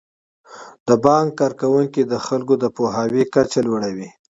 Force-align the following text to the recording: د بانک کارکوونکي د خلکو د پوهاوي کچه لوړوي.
د 0.87 0.89
بانک 1.03 1.29
کارکوونکي 1.39 2.01
د 2.05 2.13
خلکو 2.25 2.53
د 2.63 2.65
پوهاوي 2.75 3.23
کچه 3.33 3.59
لوړوي. 3.67 4.09